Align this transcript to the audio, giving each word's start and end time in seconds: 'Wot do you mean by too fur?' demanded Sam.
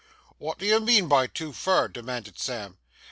'Wot 0.39 0.57
do 0.57 0.65
you 0.65 0.79
mean 0.79 1.07
by 1.07 1.27
too 1.27 1.53
fur?' 1.53 1.87
demanded 1.87 2.39
Sam. 2.39 2.79